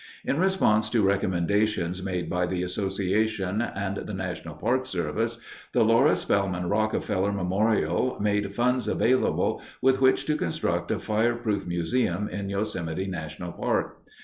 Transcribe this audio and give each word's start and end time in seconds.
In 0.25 0.39
response 0.39 0.89
to 0.89 1.03
recommendations 1.03 2.01
made 2.01 2.27
by 2.27 2.47
the 2.47 2.63
Association 2.63 3.61
and 3.61 3.97
the 3.97 4.15
National 4.15 4.55
Park 4.55 4.87
Service, 4.87 5.37
the 5.73 5.83
Laura 5.85 6.15
Spelman 6.15 6.69
Rockefeller 6.69 7.31
Memorial 7.31 8.17
made 8.19 8.51
funds 8.51 8.87
available 8.87 9.61
with 9.79 10.01
which 10.01 10.25
to 10.25 10.35
construct 10.35 10.89
a 10.89 10.97
fireproof 10.97 11.67
museum 11.67 12.27
in 12.27 12.49
Yosemite 12.49 13.05
National 13.05 13.51
Park. 13.51 14.03